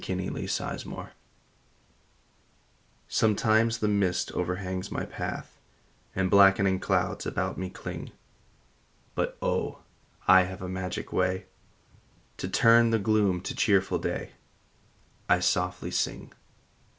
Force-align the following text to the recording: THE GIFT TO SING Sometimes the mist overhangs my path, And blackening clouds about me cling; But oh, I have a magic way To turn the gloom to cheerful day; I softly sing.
THE 0.03 0.15
GIFT 0.15 0.47
TO 0.47 0.47
SING 0.79 1.07
Sometimes 3.07 3.77
the 3.77 3.87
mist 3.87 4.31
overhangs 4.31 4.91
my 4.91 5.05
path, 5.05 5.59
And 6.15 6.31
blackening 6.31 6.79
clouds 6.79 7.27
about 7.27 7.55
me 7.59 7.69
cling; 7.69 8.11
But 9.13 9.37
oh, 9.43 9.83
I 10.27 10.41
have 10.45 10.63
a 10.63 10.67
magic 10.67 11.13
way 11.13 11.45
To 12.37 12.49
turn 12.49 12.89
the 12.89 12.97
gloom 12.97 13.41
to 13.41 13.53
cheerful 13.53 13.99
day; 13.99 14.31
I 15.29 15.39
softly 15.39 15.91
sing. 15.91 16.33